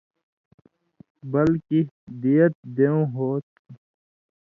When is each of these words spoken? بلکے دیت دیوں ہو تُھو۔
بلکے 1.31 1.79
دیت 2.21 2.53
دیوں 2.75 3.01
ہو 3.13 3.29
تُھو۔ 3.53 3.63